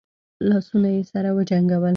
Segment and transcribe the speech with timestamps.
[0.49, 1.89] لاسونه يې سره وجنګول.